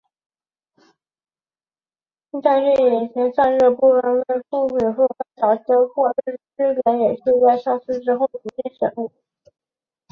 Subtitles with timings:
[2.41, 4.45] 但是引擎散热部份被车体
[4.95, 6.39] 覆盖而导致过热的
[6.73, 9.11] 缺点也在上市后逐渐显露。